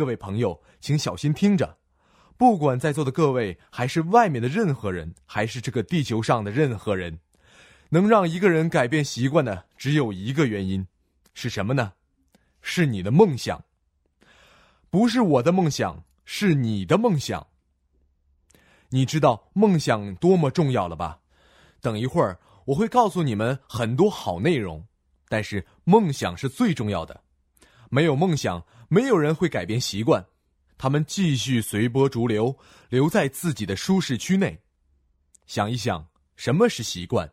[0.00, 1.76] 各位朋友，请小心听着。
[2.38, 7.18] 不管在座的各位，还是外面的任何人，还是这个地球上的任何人，
[7.90, 10.86] 能让一个人改变习惯的只有一个原因，
[11.34, 11.92] 是什么呢？
[12.62, 13.62] 是你的梦想。
[14.88, 17.46] 不是我的梦想，是你的梦想。
[18.88, 21.18] 你知道梦想多么重要了吧？
[21.82, 24.82] 等一会儿我会告诉你们很多好内容，
[25.28, 27.22] 但是梦想是最重要的。
[27.90, 30.26] 没有梦想，没有人会改变习惯。
[30.76, 34.60] 他们继续随波逐流，留在自己的舒适区内。
[35.46, 37.30] 想一想，什么是习惯？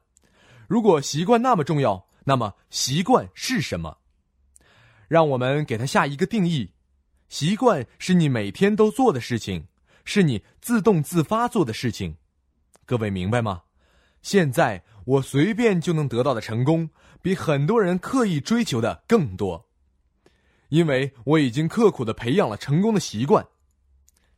[0.67, 3.97] 如果习惯那么重要，那么习惯是什么？
[5.07, 6.73] 让我们给它下一个定义：
[7.27, 9.65] 习惯是你每天都做的事情，
[10.05, 12.17] 是你自动自发做的事情。
[12.85, 13.63] 各位明白吗？
[14.21, 16.89] 现在我随便就能得到的成功，
[17.21, 19.66] 比很多人刻意追求的更多。
[20.69, 23.45] 因为我已经刻苦的培养了成功的习惯，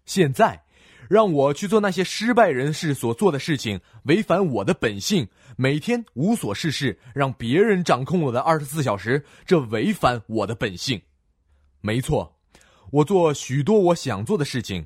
[0.06, 0.64] 现在，
[1.10, 5.28] 让我去做那些失败人士所做的事情，违反我的本性。
[5.58, 11.02] 每天无所事事，让别人掌控我的二十四小时，这违反我的本性。
[11.82, 12.38] 没错，
[12.92, 14.86] 我做许多我想做的事情。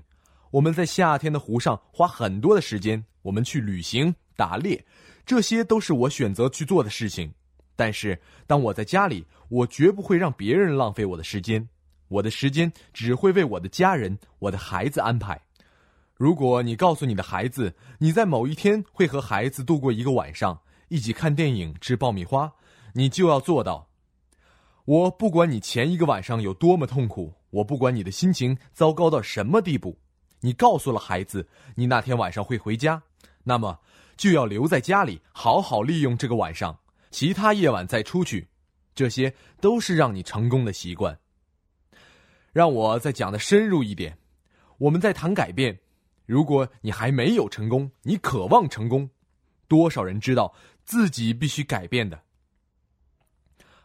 [0.51, 4.85] 我们在夏天的湖上花很多的时间，我们去旅行、打猎，
[5.25, 7.33] 这些都是我选择去做的事情。
[7.75, 11.67] 但是，当我在家里，我绝不会让别人浪费我的时间。
[12.09, 15.41] 我的时间只会为我的家人、我的孩子安排。
[16.15, 22.53] 如果你告诉你的孩子，你在某一天会和孩子度过一个晚上，一起看电影、吃爆米花，
[22.93, 23.87] 你就要做到。
[24.85, 29.97] 我不管你前一个晚上有多么痛苦，我不管你的心情糟糕到什么地步，
[30.41, 33.01] 你告诉了孩子你那天晚上会回家，
[33.43, 33.79] 那么
[34.15, 36.77] 就要留在家里，好好利用这个晚上。
[37.13, 38.47] 其他夜晚再出去，
[38.95, 41.19] 这些都是让你成功的习惯。
[42.51, 44.17] 让我再讲的深入一点，
[44.79, 45.79] 我们在谈改变。
[46.25, 49.07] 如果你还没有成功，你渴望成功，
[49.67, 52.19] 多少人知道自己必须改变的？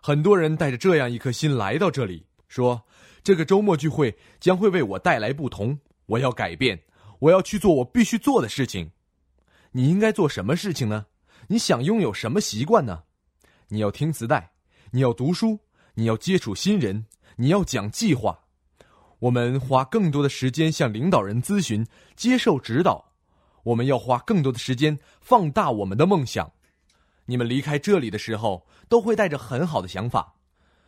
[0.00, 2.82] 很多人带着这样一颗心来到这里，说
[3.22, 5.78] 这个周末聚会将会为我带来不同。
[6.06, 6.80] 我要改变，
[7.18, 8.90] 我要去做我必须做的事情。
[9.72, 11.04] 你应该做什么事情呢？
[11.48, 13.04] 你想拥有什么习惯呢？
[13.68, 14.50] 你要听磁带，
[14.90, 15.60] 你要读书，
[15.94, 17.04] 你要接触新人，
[17.36, 18.38] 你要讲计划。
[19.18, 21.86] 我们花更多的时间向领导人咨询、
[22.16, 23.12] 接受指导。
[23.64, 26.50] 我们要花更多的时间放大我们的梦想。
[27.26, 30.34] 你们离开这里的时候，都会带着很好的想法。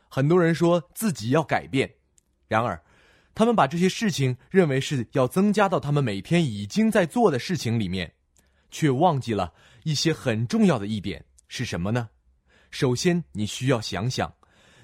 [0.09, 1.97] 很多人说自己要改变，
[2.49, 2.83] 然而，
[3.35, 8.15] 他们把这些事情认为是要增加到他们每天已经在做的事情里面，
[8.71, 9.53] 却忘记了
[9.83, 12.09] 一些很重要的一点是什么呢？
[12.71, 14.33] 首先，你需要想想，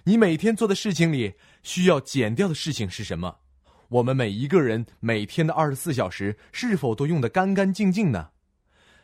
[0.04, 3.38] 你每天做的事情里需要减掉的事情是什么？
[3.88, 8.30] 我们每一个人每天的二十四小时是否都用得干干净净呢？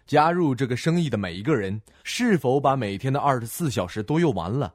[0.04, 4.74] 加入这个生意的每一个人是否把每天的二十四小时都用完了？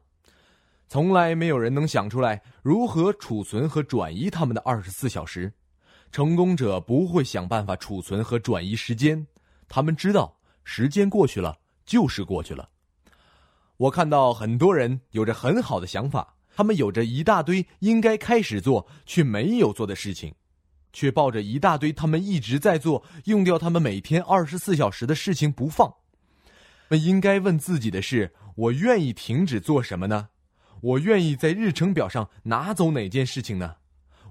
[0.88, 5.52] 从来没有人能想出来如何储存和转移他们的二十四小时。
[6.14, 9.28] 成功者不会想办法储存和转移时间，
[9.68, 12.70] 他们知道时间过去了就是过去了。
[13.78, 20.34] 我看到很多人有着很好的想法，他们有着一大堆应该开始做却没有做的事情，
[20.92, 25.94] 却抱着一大堆他们一直在做、用掉他们每天二十四小时的事情不放。
[26.90, 30.30] 那应该问自己的是：我愿意停止做什么呢？
[30.82, 33.76] 我愿意在日程表上拿走哪件事情呢？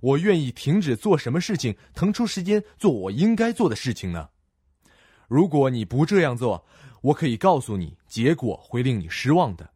[0.00, 4.28] 我愿意停止做什么事情，腾出时间做我应该做的事情呢？
[5.28, 6.64] 如果你不这样做，
[7.06, 9.70] 我可以告诉你，结果会令你失望的。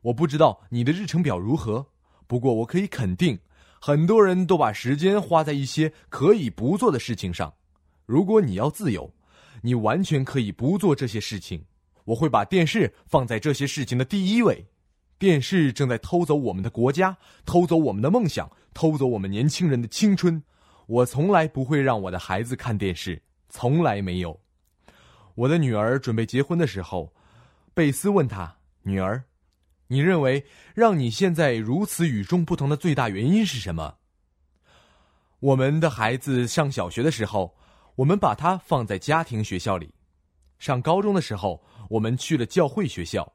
[0.00, 1.84] 我不知道你的日程表如何，
[2.26, 3.38] 不过我可以肯定，
[3.78, 7.52] 很多人都把时间花在一些可以不做的事情上。
[8.06, 9.12] 如果你要自由，
[9.60, 11.62] 你完全可以不做这些事情。
[12.06, 14.64] 我会把电视放在这些事情的第一位。
[15.18, 20.42] 电视正在偷走我们的国家，偷走我们的梦想，偷走我们年轻人的青春。
[20.86, 23.20] 我从来不会让我的孩子看电视，
[23.50, 24.40] 从来没有。
[25.38, 27.14] 我的女儿准备结婚的时候，
[27.72, 28.52] 贝斯问她
[28.82, 29.22] ：“女儿，
[29.86, 30.44] 你认为
[30.74, 33.98] 让你现在如此与众不同的最大原因是什么？”
[35.38, 37.56] 我们的孩子上小学的时候，
[37.94, 39.86] 我们把他放在家庭学校里；
[40.58, 43.32] 上高中的时候，我们去了教会学校。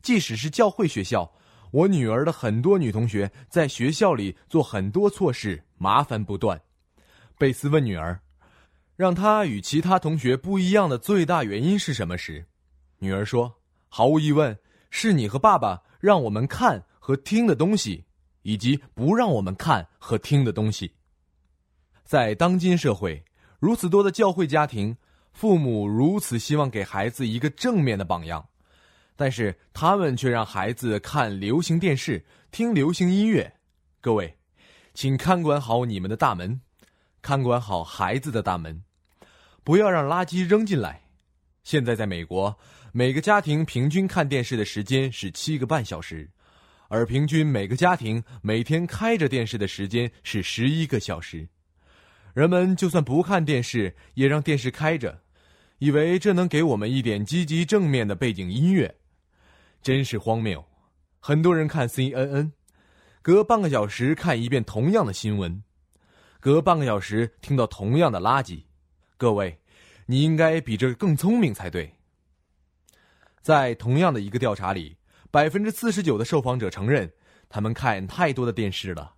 [0.00, 1.30] 即使是教会学校，
[1.70, 6.58] 我女儿的很多女同学在学校里做很多错事，麻烦不断。
[7.36, 8.18] 贝斯问女儿。
[8.94, 12.16] 让他与其他同学不一样的最大原因是什么？
[12.16, 12.44] 时，
[12.98, 13.54] 女儿说
[13.88, 14.56] ：“毫无疑问，
[14.90, 18.04] 是你和爸爸让我们看和听的东西，
[18.42, 20.92] 以及不让我们看和听的东西。”
[22.04, 23.24] 在当今社会，
[23.58, 24.96] 如此多的教会家庭，
[25.32, 28.46] 父母如此希望给孩子一个正面的榜样，
[29.16, 33.54] 但是他们却让孩子看流行电视、听流行音乐。
[34.02, 34.36] 各位，
[34.92, 36.60] 请看管好你们的大门，
[37.22, 38.82] 看管好孩子的大门，
[39.62, 41.02] 不要让垃圾扔进来。
[41.62, 42.58] 现在在美国，
[42.92, 46.28] 每个家庭平均看电视的时间是七个半小时，
[46.88, 51.48] 而平均每个家庭每天开着电视的时间是十一个小时。
[52.34, 55.20] 人们就算不看电视，也让电视开着，
[55.78, 58.92] 以为这能给我们一点积极正面的背景音乐，
[59.80, 60.64] 真是荒谬。
[61.20, 62.50] 很多人看 CNN，
[63.22, 65.62] 隔半个小时看一遍同样的新闻，
[66.42, 68.64] 隔半个小时听到同样的垃圾。
[69.16, 69.56] 各位。
[70.06, 71.90] 你应该比这更聪明才对。
[73.40, 74.96] 在同样的一个调查里，
[75.30, 77.10] 百分之四十九的受访者承认
[77.48, 79.14] 他们看太多的电视了。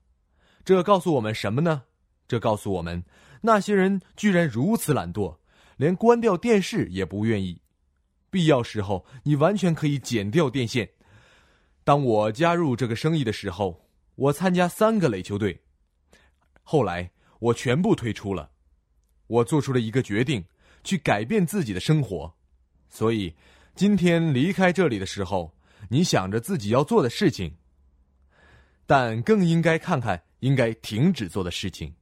[0.63, 1.85] 这告诉我们什么呢？
[2.29, 3.03] 这告诉我们，
[3.41, 5.39] 那些人居然如此懒惰，
[5.79, 7.63] 连关掉电视也不愿意。
[8.31, 10.91] 必要时候，你完全可以剪掉电线。
[11.83, 15.63] 当我加入这个生意的时候，我参加三个垒球队，
[16.63, 17.11] 后来
[17.45, 18.51] 我全部退出了。
[19.27, 20.45] 我做出了一个决定。
[20.87, 22.31] 去改变自己的生活，
[22.91, 23.35] 所以
[23.75, 25.57] 今天离开这里的时候，
[25.89, 27.57] 你想着自己要做的事情，
[28.85, 31.95] 但更应该看看应该停止做的事情，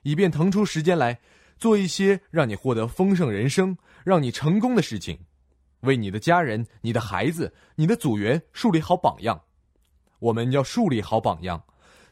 [0.00, 1.20] 以便腾出时间来
[1.58, 5.18] 做一些让你获得丰盛人生、让你成功的事情，
[5.80, 9.38] 为你的家人、你的孩子、你的组员树立好榜样。
[10.20, 11.62] 我们要树立好榜样，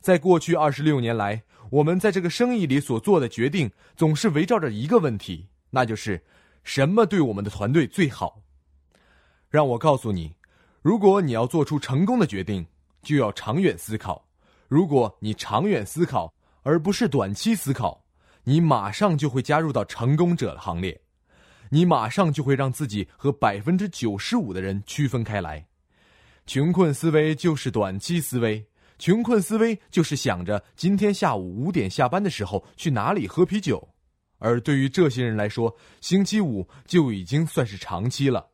[0.00, 1.44] 在过去二十六年来。
[1.70, 6.22] 我们在这个生意里所做的决定，总是围绕着一个问题，那就是
[6.64, 8.42] 什么对我们的团队最好。
[9.48, 10.34] 让我告诉你，
[10.82, 12.66] 如果你要做出成功的决定，
[13.02, 14.26] 就要长远思考。
[14.68, 16.32] 如果你长远思考，
[16.62, 18.04] 而不是短期思考，
[18.44, 21.00] 你马上就会加入到成功者的行列，
[21.70, 25.66] 你马上就会让自己和百分之九十五的人区分开来。
[26.46, 28.69] 穷困思维就是短期思维。
[29.00, 33.88] 穷困思维就是想着今天下午五点下班的时候去哪里喝啤酒，
[34.36, 38.50] 而对于这些人来说，星期五就已经算是长期了。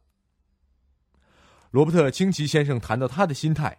[1.73, 3.77] 罗伯特清崎先生谈到他的心态，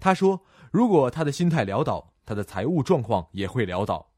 [0.00, 4.10] 他说：“如果他的心态潦倒，他的财务状况也会潦倒。”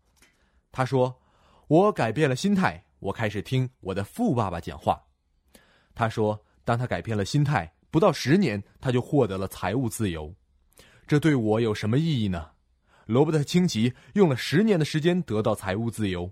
[0.71, 1.21] 他说
[1.67, 5.03] ：“我改变了心态，我开始听我的富爸爸讲话。”
[5.93, 10.33] 他说：“当他改变了心态，不到十年，他就获得了财务自由。”
[11.11, 12.51] 这对我有什么意义呢？
[13.07, 16.31] 罗伯特清崎用了十年的时间得到财务自由。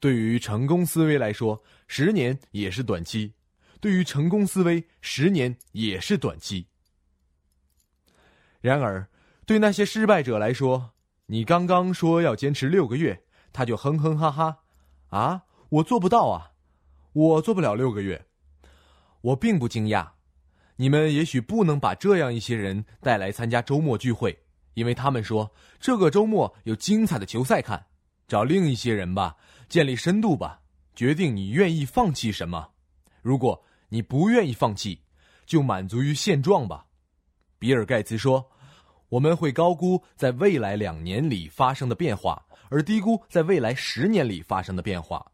[0.00, 3.30] 对于成功思维来说，十年也是短期；
[3.80, 6.66] 对于成功思维，十年也是短期。
[8.60, 9.08] 然而，
[9.46, 10.90] 对那些失败者来说，
[11.26, 14.58] 你刚刚说要坚持六个月，他就哼哼哈哈
[15.10, 16.50] ：“啊，我做不到啊，
[17.12, 18.26] 我做不了六个月。”
[19.22, 20.13] 我并不惊讶。
[20.76, 24.36] 你们也许不能把这样一些人带来参加周末聚会，
[24.74, 27.84] 因为他们说这个周末有精彩的球赛看。
[28.26, 29.36] 找另一些人吧，
[29.68, 30.58] 建立深度吧，
[30.94, 32.70] 决定你愿意放弃什么。
[33.20, 34.98] 如果你不愿意放弃，
[35.44, 36.86] 就满足于现状吧。
[37.58, 38.50] 比尔盖茨说
[39.10, 45.24] ：“我们会高估在未来两年里发生的变化，而低估在未来十年里发生的变化。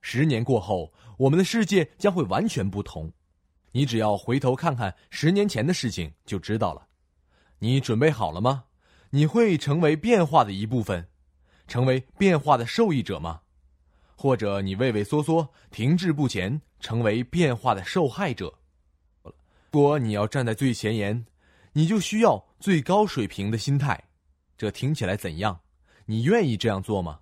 [0.00, 3.12] 十年过后，我们的世界将会完全不同。”
[3.72, 6.86] 你只要回头看看十年前的事情，就知道了。
[7.58, 8.64] 你准备好了吗？
[9.10, 11.08] 你会成为变化的一部分，
[11.66, 13.40] 成为变化的受益者吗？
[14.16, 18.54] 或者你畏畏缩缩、停滞不前，成为变化的受害者？
[19.22, 19.32] 如
[19.70, 21.24] 果你要站在最前沿，
[21.72, 24.02] 你就需要最高水平的心态。
[24.58, 25.60] 这听起来怎样？
[26.06, 27.20] 你愿意这样做吗？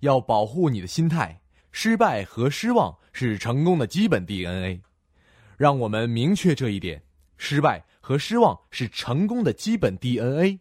[0.00, 1.40] 要保护你的心态。
[1.72, 4.80] 失败和失望是成功的基本 DNA。
[5.56, 7.02] 让我们明确这一点：
[7.36, 10.60] 失败和失望是成功的基本 DNA。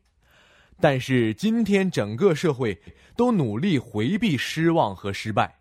[0.80, 2.82] 但是今天整个社会
[3.16, 5.60] 都努力回避失望和失败，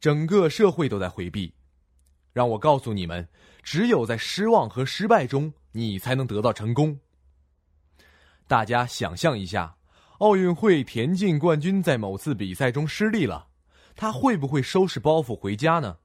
[0.00, 1.54] 整个社会都在回避。
[2.32, 3.26] 让我告诉你们，
[3.62, 6.98] 只有在失望和失败中，你才能得到成功。
[8.46, 9.76] 大家想象一下，
[10.18, 13.48] 奥运会田径冠军在某次比赛中失利了，
[13.96, 15.98] 他会不会收拾包袱回家呢？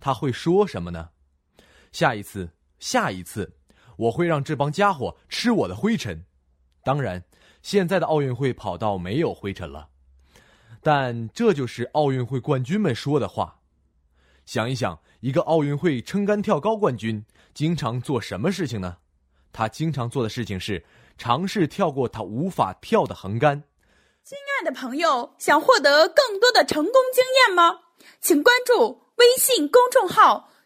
[0.00, 1.10] 他会说什么呢？
[1.94, 3.54] 下一次，下一次，
[3.96, 6.24] 我会让这帮家伙吃我的灰尘。
[6.82, 7.22] 当然，
[7.62, 9.88] 现在的奥运会跑道没有灰尘了，
[10.82, 13.60] 但这就是奥运会冠军们说的话。
[14.44, 17.24] 想一想，一个奥运会撑杆跳高冠军
[17.54, 18.96] 经常做什么事情呢？
[19.52, 20.84] 他经常做的事情是
[21.16, 23.62] 尝试跳过他无法跳的横杆。
[24.24, 27.78] 亲爱的朋友想获得更多的成功经验吗？
[28.20, 30.50] 请关注微信公众号“